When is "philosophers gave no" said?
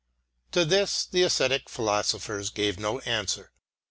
1.69-2.97